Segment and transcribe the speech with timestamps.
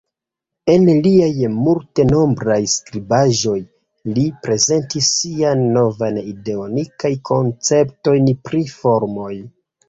[0.75, 3.57] En liaj multenombraj skribaĵoj,
[4.15, 9.31] li prezentis siajn novajn ideojn kaj konceptojn pri formoj.